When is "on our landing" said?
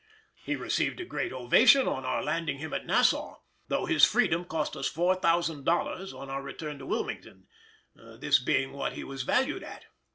1.87-2.57